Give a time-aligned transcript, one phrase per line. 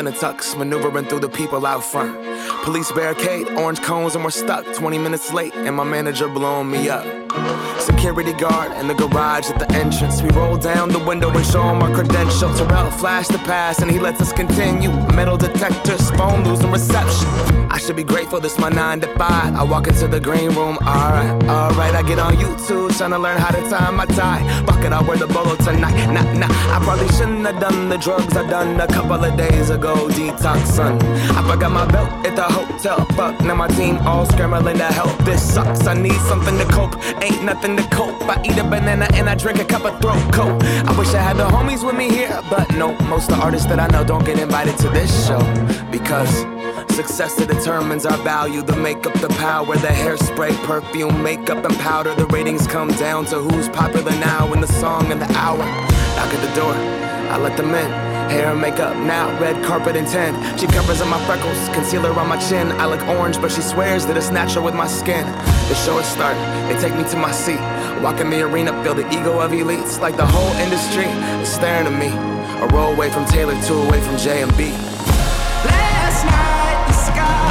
[0.00, 2.16] in a tux, maneuvering through the people out front.
[2.64, 6.88] Police barricade, orange cones, and we're stuck 20 minutes late, and my manager blowing me
[6.88, 7.19] up.
[8.00, 10.22] Security guard in the garage at the entrance.
[10.22, 12.58] We roll down the window and show him our credentials.
[12.58, 14.90] Terrell flash the pass and he lets us continue.
[15.14, 17.28] Metal detectors, phone losing reception.
[17.70, 19.54] I should be grateful this my nine to five.
[19.54, 21.94] I walk into the green room, alright, alright.
[21.94, 24.62] I get on YouTube trying to learn how to tie my tie.
[24.64, 26.06] Bucket, I wear the bolo tonight.
[26.06, 29.68] Nah, nah, I probably shouldn't have done the drugs I done a couple of days
[29.68, 29.94] ago.
[30.08, 30.98] Detox, son.
[31.36, 33.04] I forgot my belt at the hotel.
[33.14, 35.16] Fuck, now my team all scrambling to help.
[35.26, 35.86] This sucks.
[35.86, 36.96] I need something to cope.
[37.22, 38.22] Ain't nothing to cope.
[38.22, 40.62] I eat a banana and I drink a cup of throat coat.
[40.62, 42.94] I wish I had the homies with me here, but no.
[43.08, 45.40] Most of the artists that I know don't get invited to this show
[45.90, 46.46] because.
[46.90, 48.62] Success that determines our value.
[48.62, 52.14] The makeup, the power, the hairspray, perfume, makeup, and powder.
[52.14, 55.58] The ratings come down to who's popular now in the song and the hour.
[55.58, 58.09] Knock at the door, I let them in.
[58.30, 60.38] Hair and makeup now, red carpet intent.
[60.60, 62.70] She covers up my freckles, concealer on my chin.
[62.72, 65.26] I look orange, but she swears that it's natural with my skin.
[65.68, 67.58] The show is starting, they take me to my seat.
[68.00, 70.00] Walk in the arena, feel the ego of elites.
[70.00, 71.06] Like the whole industry
[71.42, 72.10] is staring at me.
[72.62, 74.70] A roll away from Taylor, two away from Jay and Bey.
[75.66, 77.49] Last night the skies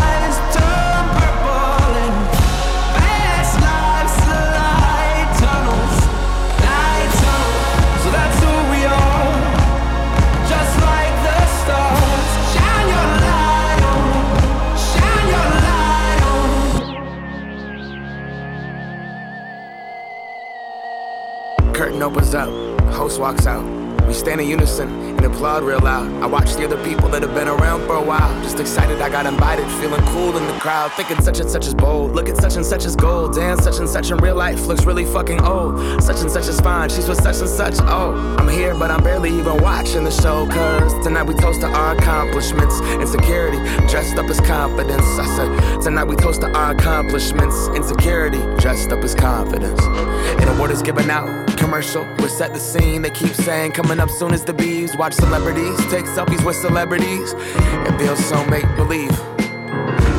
[23.20, 23.89] walks out.
[24.10, 26.12] We stand in unison and applaud real loud.
[26.24, 28.42] I watch the other people that have been around for a while.
[28.42, 30.92] Just excited I got invited, feeling cool in the crowd.
[30.94, 32.14] Thinking such and such is bold.
[32.14, 33.36] Look at such and such is gold.
[33.36, 36.02] Damn, such and such in real life looks really fucking old.
[36.02, 37.76] Such and such is fine, she's with such and such.
[37.82, 40.48] Oh, I'm here, but I'm barely even watching the show.
[40.48, 42.82] Cause tonight we toast to our accomplishments.
[42.82, 43.60] Insecurity,
[43.90, 45.06] dressed up as confidence.
[45.20, 47.68] I said, tonight we toast to our accomplishments.
[47.76, 49.80] Insecurity, dressed up as confidence.
[49.84, 52.08] And award is given out commercial.
[52.20, 53.02] We set the scene.
[53.02, 54.96] They keep saying coming up soon as the bees.
[54.98, 57.34] Watch celebrities take selfies with celebrities.
[57.36, 59.12] It feels so make believe.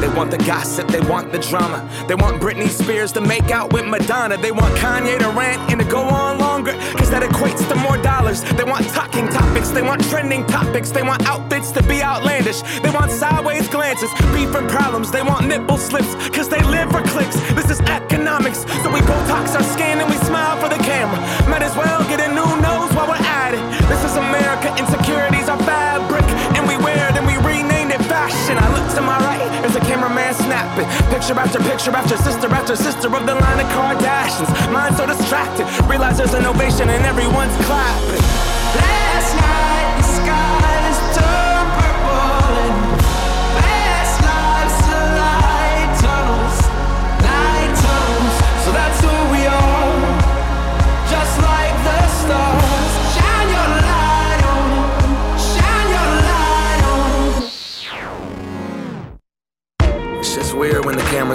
[0.00, 1.86] They want the gossip, they want the drama.
[2.08, 4.38] They want Britney Spears to make out with Madonna.
[4.38, 7.98] They want Kanye to rant and to go on longer, cause that equates to more
[7.98, 8.42] dollars.
[8.42, 10.90] They want talking topics, they want trending topics.
[10.90, 12.62] They want outfits to be outlandish.
[12.80, 15.10] They want sideways glances, beef and problems.
[15.10, 17.36] They want nipple slips, cause they live for clicks.
[17.52, 21.20] This is economics, so we Botox our skin and we smile for the camera.
[21.50, 22.32] Might as well get a
[30.50, 30.88] snapping.
[31.14, 34.50] Picture after picture after sister after sister of the line of Kardashians.
[34.72, 38.24] Mind so distracted, realize there's an ovation and everyone's clapping.
[38.74, 40.59] Last night the skies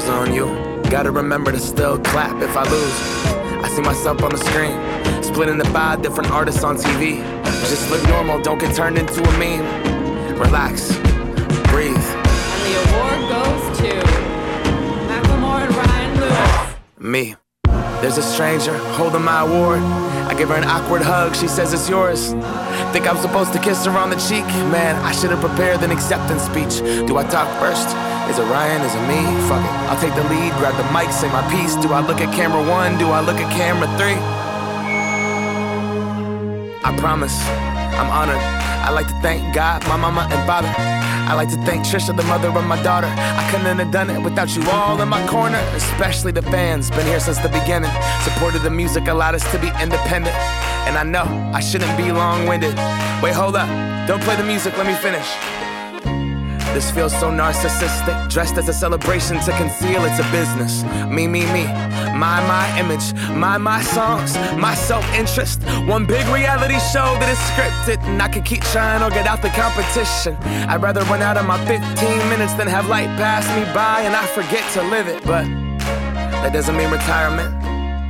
[0.07, 0.45] when on you.
[0.89, 3.63] Gotta remember to still clap if I lose.
[3.63, 7.17] I see myself on the screen, split into five different artists on TV.
[7.69, 9.65] Just look normal, don't get turned into a meme.
[10.39, 10.95] Relax,
[11.69, 11.95] breathe.
[11.95, 13.91] And the award goes to
[15.09, 16.75] Macklemore and Ryan Lewis.
[16.99, 17.35] Me.
[18.01, 19.79] There's a stranger holding my award.
[19.79, 22.33] I give her an awkward hug, she says it's yours.
[22.91, 24.45] Think I'm supposed to kiss her on the cheek?
[24.71, 26.79] Man, I should have prepared an acceptance speech.
[27.07, 28.14] Do I talk first?
[28.29, 28.81] Is it Ryan?
[28.81, 29.21] Is it me?
[29.47, 29.71] Fuck it.
[29.89, 31.75] I'll take the lead, grab the mic, say my piece.
[31.75, 32.97] Do I look at camera one?
[32.97, 34.17] Do I look at camera three?
[36.83, 37.35] I promise,
[37.97, 38.41] I'm honored.
[38.85, 40.71] I like to thank God, my mama, and father.
[41.27, 43.07] I like to thank Tricia, the mother of my daughter.
[43.07, 46.91] I couldn't have done it without you all in my corner, especially the fans.
[46.91, 47.89] Been here since the beginning.
[48.23, 50.35] Supported the music, allowed us to be independent.
[50.85, 52.75] And I know I shouldn't be long winded.
[53.23, 53.67] Wait, hold up.
[54.07, 55.25] Don't play the music, let me finish.
[56.75, 60.83] This feels so narcissistic, dressed as a celebration to conceal it's a business.
[61.07, 61.63] Me, me, me,
[62.11, 65.63] my, my image, my, my songs, my self interest.
[65.87, 69.41] One big reality show that is scripted, and I can keep trying or get out
[69.41, 70.35] the competition.
[70.67, 71.79] I'd rather run out of my 15
[72.27, 75.23] minutes than have light pass me by and I forget to live it.
[75.23, 75.45] But
[76.43, 77.64] that doesn't mean retirement.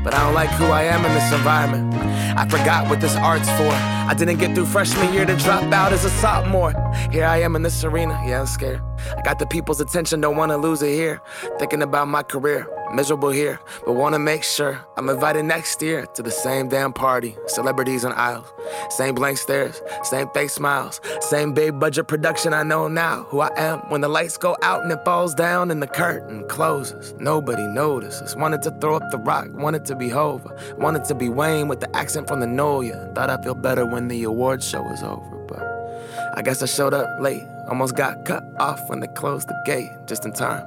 [0.06, 1.92] But I don't like who I am in this environment.
[2.38, 3.72] I forgot what this art's for.
[3.72, 6.74] I didn't get through freshman year to drop out as a sophomore.
[7.12, 8.84] Here I am in this arena, yeah, I'm scared.
[9.18, 11.22] I got the people's attention, don't wanna lose it here.
[11.58, 12.68] Thinking about my career.
[12.94, 17.36] Miserable here, but wanna make sure I'm invited next year to the same damn party.
[17.48, 18.48] Celebrities on aisles,
[18.90, 23.24] same blank stares, same fake smiles, same big budget production I know now.
[23.30, 26.48] Who I am when the lights go out and it falls down and the curtain
[26.48, 27.14] closes.
[27.20, 28.36] Nobody notices.
[28.36, 31.80] Wanted to throw up the rock, wanted to be Hova, wanted to be Wayne with
[31.80, 33.12] the accent from the Nola.
[33.14, 36.94] Thought I'd feel better when the award show was over, but I guess I showed
[36.94, 37.44] up late.
[37.68, 40.66] Almost got cut off when they closed the gate, just in time.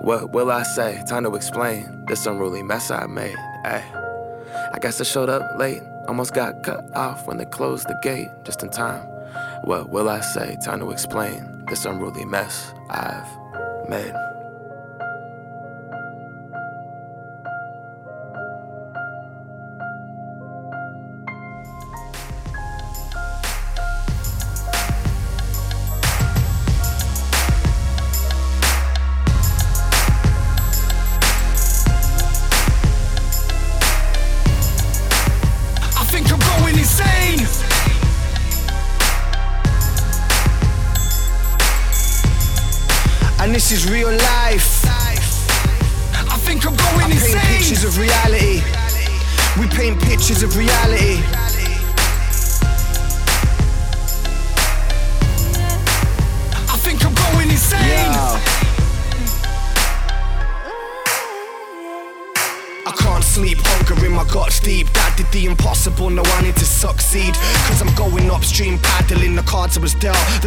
[0.00, 1.02] What will I say?
[1.08, 3.36] Time to explain this unruly mess I made.
[3.64, 3.84] Ay.
[4.72, 5.82] I guess I showed up late.
[6.08, 9.02] Almost got cut off when they closed the gate, just in time.
[9.64, 10.56] What will I say?
[10.64, 14.12] Time to explain this unruly mess I've made.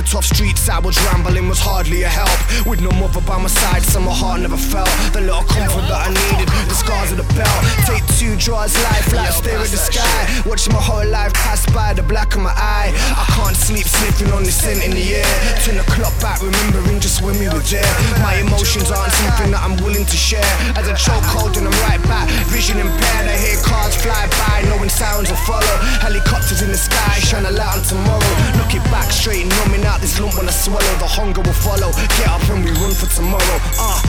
[0.06, 2.30] Tough streets I was rambling was hardly a help.
[2.66, 4.90] With no mother by my side, so my heart never felt.
[5.14, 7.62] The little comfort that I needed, the scars of the belt.
[7.90, 10.22] Take two draws, life like stare at the sky.
[10.46, 12.94] Watching my whole life pass by, the black of my eye.
[13.18, 15.34] I can't sleep, sniffing on the scent in the air.
[15.66, 17.94] Turn the clock back, remembering just when we were there.
[18.22, 20.46] My emotions aren't something that I'm willing to share.
[20.78, 23.26] As I choke cold and I'm right back, vision impaired.
[23.26, 25.76] I hear cars fly by, knowing sounds will follow.
[26.00, 28.34] Helicopters in the sky, shine a light on tomorrow.
[28.62, 30.96] Looking back straight, numbing out this lump when I swallow.
[31.00, 31.92] The hunger will follow.
[31.94, 33.58] Get up and we run for tomorrow.
[33.80, 34.02] Uh.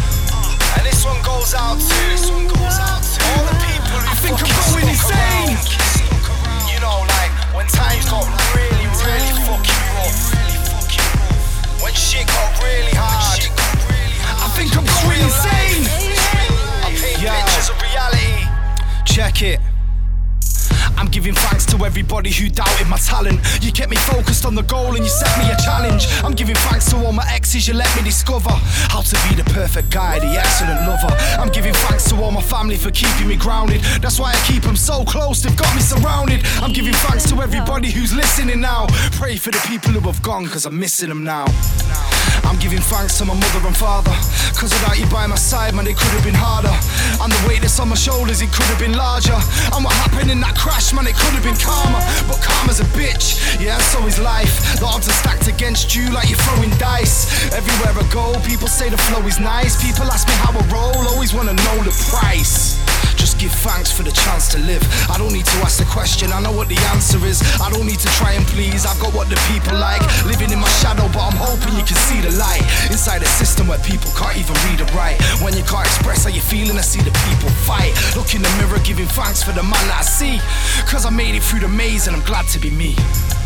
[0.77, 4.09] And this one goes out to this one goes out to all the people who
[4.09, 5.57] I think I'm going insane.
[5.57, 6.69] around.
[6.69, 10.21] You know, like when times got really, really fucking rough.
[11.83, 13.41] When shit got really hard.
[14.27, 15.85] I think I'm going insane.
[16.85, 18.45] I paint pictures of reality.
[19.05, 19.61] Check it.
[20.97, 23.41] I'm giving thanks to everybody who doubted my talent.
[23.63, 26.07] You kept me focused on the goal and you set me a challenge.
[26.25, 29.45] I'm giving thanks to all my exes, you let me discover how to be the
[29.53, 31.13] perfect guy, the excellent lover.
[31.41, 33.83] I'm giving thanks to all my family for keeping me grounded.
[34.01, 36.41] That's why I keep them so close, they've got me surrounded.
[36.63, 38.87] I'm giving thanks to everybody who's listening now.
[39.13, 41.47] Pray for the people who have gone, cause I'm missing them now.
[42.45, 44.15] I'm giving thanks to my mother and father.
[44.55, 46.73] Cause without you by my side, man, it could have been harder.
[47.21, 49.37] And the weight that's on my shoulders, it could have been larger.
[49.75, 52.03] And what happened in that crash, man, it could have been calmer.
[52.29, 54.79] But karma's a bitch, yeah, so is life.
[54.79, 57.27] The odds are stacked against you like you're throwing dice.
[57.53, 59.83] Everywhere I go, people say the flow is nice.
[59.83, 62.79] People ask me how I roll, always wanna know the price.
[63.27, 64.79] Just give thanks for the chance to live.
[65.11, 67.43] I don't need to ask the question, I know what the answer is.
[67.59, 69.99] I don't need to try and please, I've got what the people like.
[70.23, 72.63] Living in my shadow, but I'm hoping you can see the light.
[72.87, 75.19] Inside a system where people can't even read or write.
[75.43, 77.91] When you can't express how you're feeling, I see the people fight.
[78.15, 80.39] Look in the mirror, giving thanks for the man that I see.
[80.87, 82.95] Cause I made it through the maze and I'm glad to be me.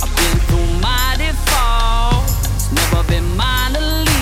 [0.04, 4.19] I've been through mighty falls, never been mine to leave.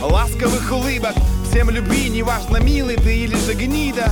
[0.00, 1.14] Ласковых улыбок.
[1.50, 4.10] Всем люби, неважно, милый ты или же гнида.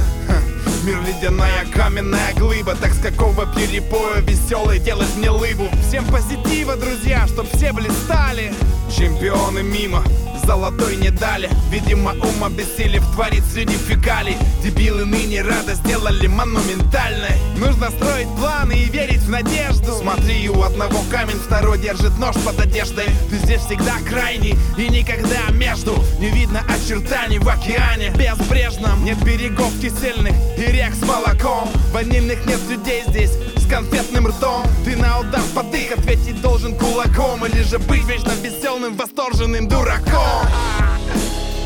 [0.85, 2.76] Мир ледяная каменная глыба.
[2.76, 5.69] Так с какого перепоя веселый делать мне лыбу?
[5.88, 8.55] Всем позитива, друзья, чтоб все блистали.
[8.97, 10.05] Чемпионы мимо,
[10.47, 14.37] золотой не дали Видимо, ум обессилев творит среди фекалий.
[14.62, 17.37] Дебилы ныне рада сделали монументальной.
[17.59, 19.93] Нужно строить планы и верить в надежду.
[20.00, 23.07] Смотри, у одного камень, второй держит нож под одеждой.
[23.31, 25.97] Ты здесь всегда крайний и никогда между.
[26.21, 28.11] Не видно очертаний в океане.
[28.11, 31.69] Безбрежном Нет берегов кисельных и рек с молоком.
[31.93, 33.33] Ванильных нет людей здесь
[33.67, 34.65] с конфетным ртом.
[34.85, 37.45] Ты на удар под их ответить должен кулаком.
[37.47, 40.47] Или же быть вечно веселым, восторженным дураком.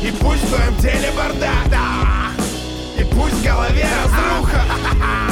[0.01, 1.69] И пусть в твоем теле бардак.
[1.69, 2.31] Да.
[2.99, 5.30] И пусть в голове разруха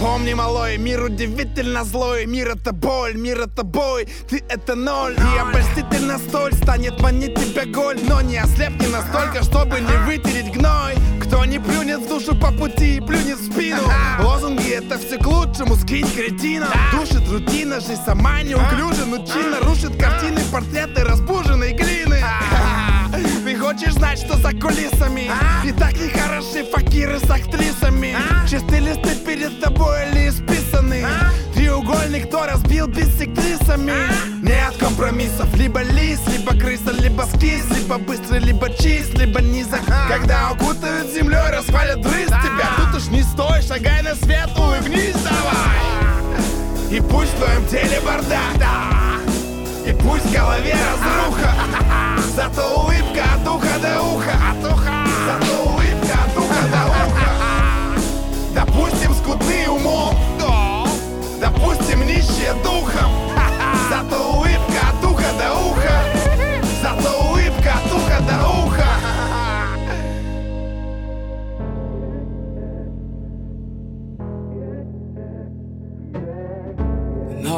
[0.00, 2.24] Запомни, малой, мир удивительно злой.
[2.24, 4.08] Мир это боль, мир это бой.
[4.30, 5.14] Ты это ноль.
[5.14, 7.98] И обольстительно столь станет манить тебя голь.
[8.08, 10.94] Но не ослепни настолько, чтобы не вытереть гной.
[11.20, 13.82] Кто не плюнет в душу по пути, плюнет в спину.
[14.20, 16.68] Лозунги это все к лучшему, скинь кретина.
[16.92, 19.04] Душит рутина, жизнь сама неуклюжа.
[19.04, 21.04] Но чинно рушит картины, портреты ты
[23.80, 25.30] хочешь знать, что за кулисами?
[25.64, 28.16] И так не хороши факиры с актрисами.
[28.48, 31.06] Чистые листы перед тобой или исписаны
[31.54, 33.92] Треугольник, кто разбил биссектрисами
[34.42, 39.80] Нет компромиссов, либо лис, либо крыса, либо скис Либо быстрый, либо чист, либо низок.
[40.08, 42.70] Когда укутают землей, расхвалят дрыз тебя.
[42.76, 46.96] Тут уж не стой, шагай на свет, улыбнись давай.
[46.96, 49.00] И пусть в твоем теле бардак, да.
[49.86, 51.54] И пусть в голове разруха.
[52.36, 53.48] Зато улыбка от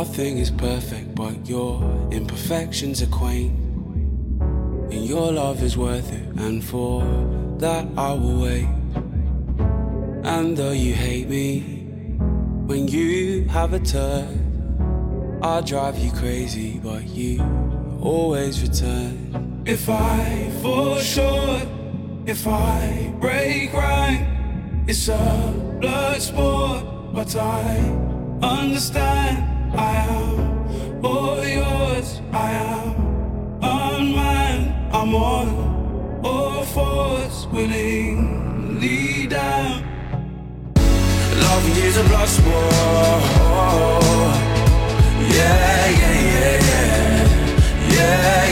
[0.03, 1.81] Nothing is perfect, but your
[2.11, 3.53] imperfections are quaint.
[4.91, 7.05] And your love is worth it, and for
[7.59, 8.67] that I will wait.
[10.25, 11.61] And though you hate me,
[12.67, 17.41] when you have a turn, I'll drive you crazy, but you
[18.03, 19.63] always return.
[19.65, 21.69] If I fall short,
[22.27, 24.27] if I break right,
[24.89, 27.77] it's a blood sport, but I
[28.43, 29.12] understand.
[32.33, 34.95] I am unmanned.
[34.95, 39.85] I'm on all fours, willingly down.
[41.37, 42.73] Loving you's a blood sport.
[45.37, 46.13] Yeah, yeah.
[46.33, 47.27] Yeah, yeah,
[47.95, 48.52] yeah,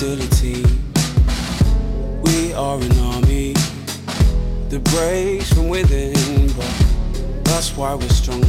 [0.00, 0.64] team.
[2.22, 3.52] We are an army
[4.70, 8.46] that breaks from within, but that's why we're stronger,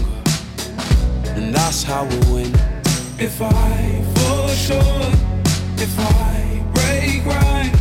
[1.36, 2.53] and that's how we win.
[3.20, 5.13] If I fall short,
[5.75, 7.74] if I break right,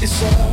[0.00, 0.51] it's a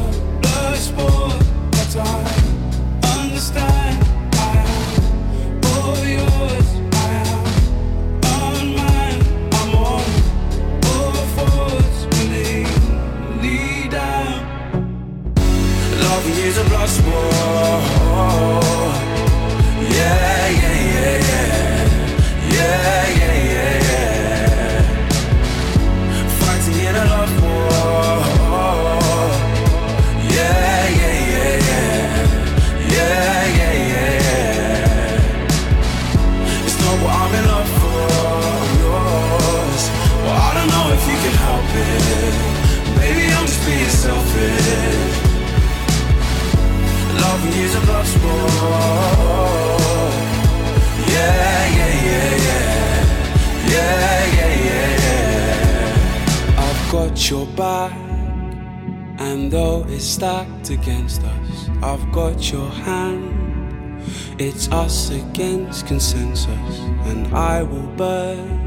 [60.89, 64.01] against us, I've got your hand.
[64.39, 68.58] It's us against consensus, and I will burn.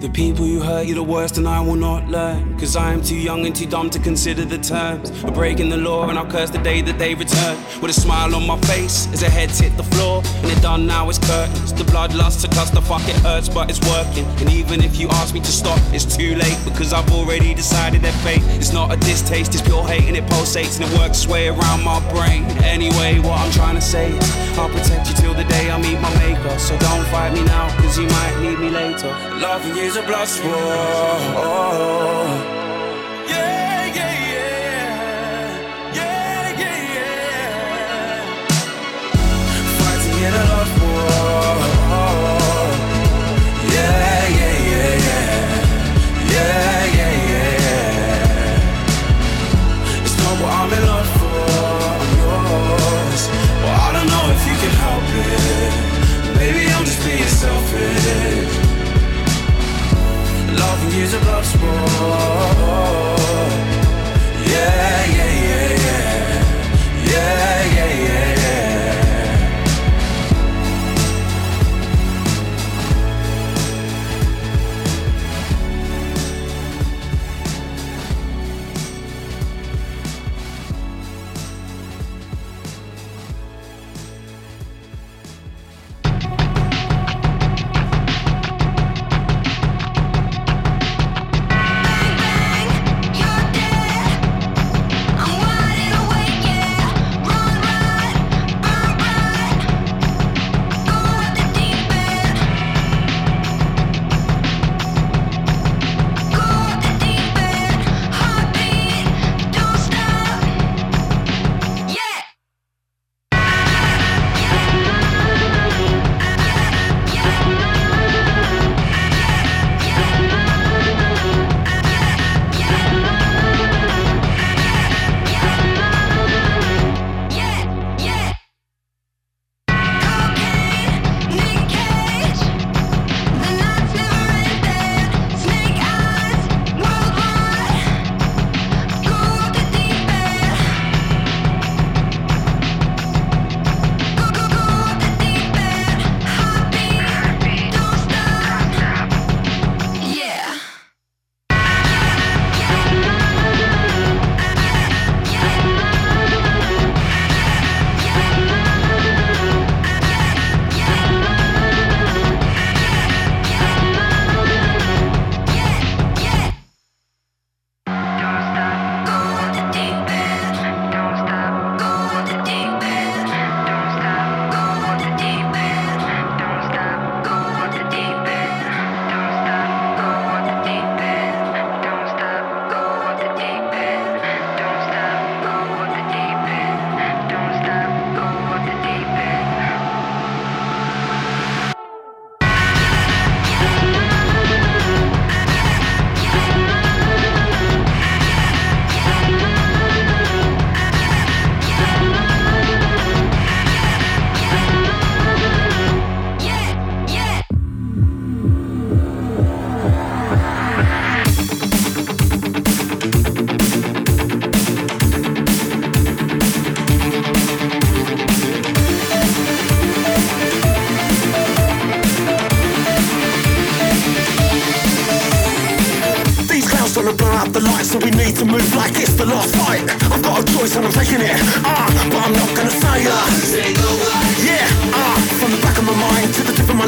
[0.00, 2.58] The people you hurt, you're the worst, and I will not learn.
[2.58, 5.78] Cause I am too young and too dumb to consider the terms of breaking the
[5.78, 7.56] law, and I'll curse the day that they return.
[7.80, 10.86] With a smile on my face as their heads hit the floor, and it done
[10.86, 11.72] now, it's curtains.
[11.72, 14.26] The bloodlust to cuss the fuck, it hurts, but it's working.
[14.38, 18.02] And even if you ask me to stop, it's too late, because I've already decided
[18.02, 21.24] that fate It's not a distaste, it's pure hate, and it pulsates, and it works
[21.24, 22.44] its way around my brain.
[22.64, 25.98] Anyway, what I'm trying to say is, I'll protect you till the day I meet
[26.00, 26.58] my maker.
[26.58, 29.08] So don't fight me now, cause you might need me later.
[29.40, 30.56] Loving you is a blood sport.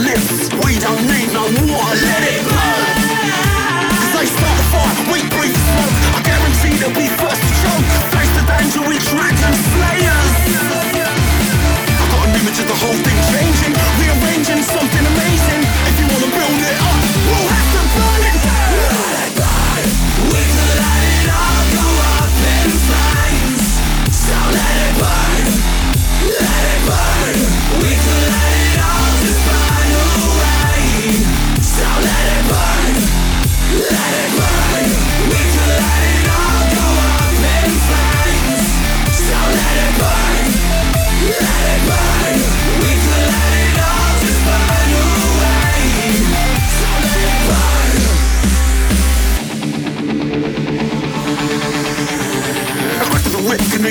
[0.09, 2.97] Lips, we don't need no water, let it burn.
[3.93, 5.97] Cause they start the fire, we breathe smoke.
[6.17, 7.87] I guarantee they'll be first to choke.
[8.17, 10.33] Face the danger with dragon slayers.
[11.93, 13.28] I got an image of the whole thing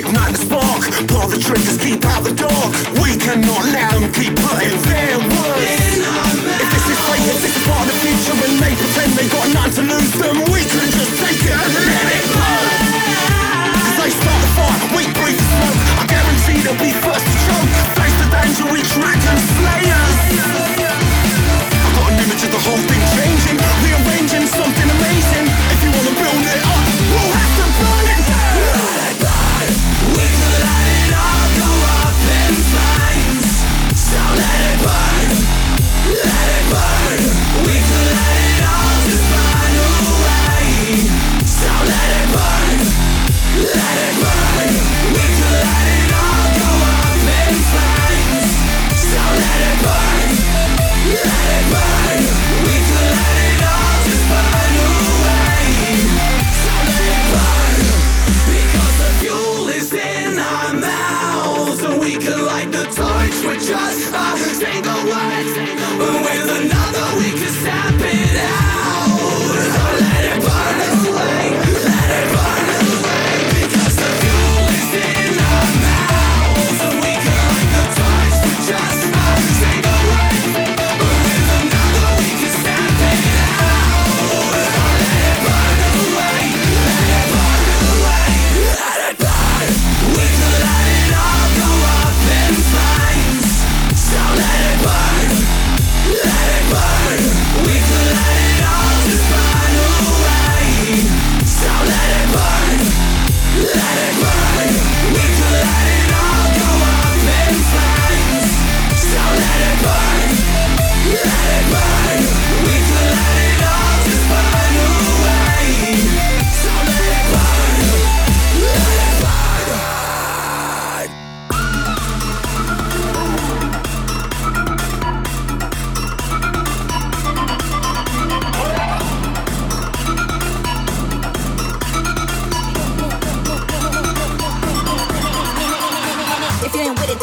[0.07, 0.81] ignite the spark.
[1.07, 2.71] Pull the triggers, keep out the dark.
[3.03, 5.99] We cannot let them keep putting their words.
[6.63, 9.27] If this is fate, if this is part of the future, and they pretend they
[9.27, 10.56] got nothing to lose, then we.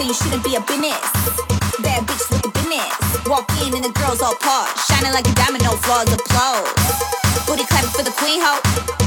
[0.05, 1.01] you shouldn't be a business.
[1.81, 2.93] Bad bitch with the business.
[3.25, 4.69] Walk in and the girls all pause.
[4.85, 6.69] Shining like a diamond, no flaws, applause.
[7.49, 8.61] Booty clapping for the queen hoe.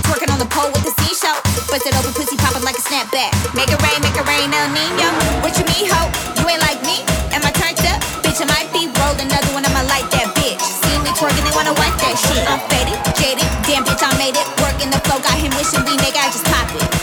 [0.09, 1.37] Twerking on the pole with the seashell.
[1.69, 3.29] Bust it open, pussy popping like a snapback.
[3.53, 5.09] Make it rain, make it rain, El Nino.
[5.45, 6.09] What you mean, hoe?
[6.41, 7.05] You ain't like me?
[7.29, 8.01] Am I turned up?
[8.25, 8.89] Bitch, I might be.
[8.97, 10.61] Roll another one, I'ma light that bitch.
[10.65, 12.41] See me twerking, they wanna want that shit.
[12.49, 13.45] I'm faded, jaded.
[13.69, 14.47] Damn, bitch, I made it.
[14.65, 16.96] Working the flow, got him wishing we nigga, I just pop it.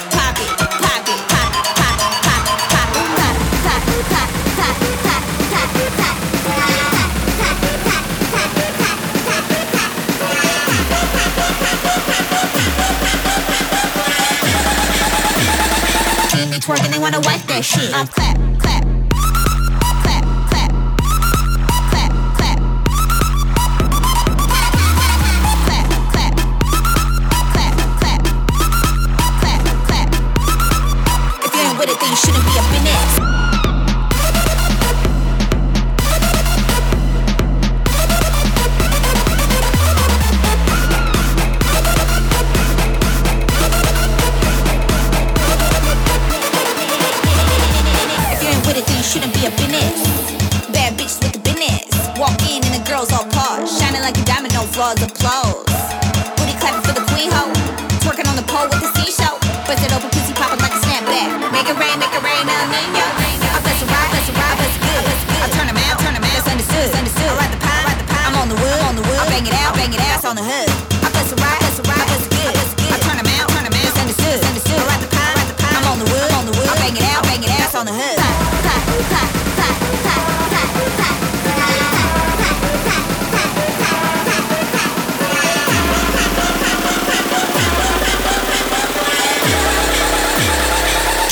[16.65, 17.95] twerking, they wanna wipe that shit.
[17.95, 18.34] I'm clap.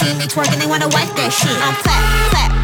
[0.03, 1.55] See me twerking, they wanna wipe that shit.
[1.63, 2.62] I'm fat, fat.